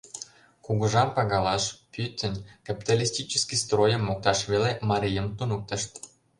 Кугыжам 0.65 1.09
пагалаш, 1.15 1.63
пӱтынь 1.91 2.43
«капиталистический 2.67 3.59
стройым» 3.63 4.01
мокташ 4.05 4.39
веле 4.51 4.71
марийым 4.89 5.27
туныктышт. 5.37 5.91